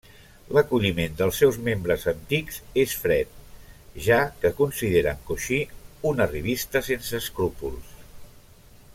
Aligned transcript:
L'acolliment 0.57 1.11
dels 1.17 1.39
seus 1.41 1.57
membres 1.67 2.05
antics 2.11 2.55
és 2.83 2.95
fred, 3.03 3.35
ja 4.07 4.17
que 4.45 4.51
consideren 4.61 5.21
Cauchy 5.29 5.59
un 6.13 6.25
arribista 6.27 6.83
sense 6.89 7.19
escrúpols. 7.25 7.93